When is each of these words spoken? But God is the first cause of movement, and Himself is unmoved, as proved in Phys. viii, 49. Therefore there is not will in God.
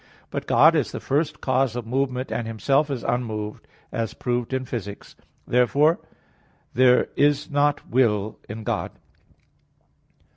But 0.31 0.47
God 0.47 0.75
is 0.75 0.91
the 0.91 0.99
first 0.99 1.41
cause 1.41 1.75
of 1.75 1.85
movement, 1.85 2.31
and 2.31 2.47
Himself 2.47 2.89
is 2.89 3.03
unmoved, 3.03 3.67
as 3.91 4.15
proved 4.15 4.51
in 4.51 4.65
Phys. 4.65 4.83
viii, 4.85 4.95
49. 5.05 5.13
Therefore 5.45 5.99
there 6.73 7.09
is 7.15 7.51
not 7.51 7.87
will 7.87 8.39
in 8.49 8.63
God. 8.63 8.93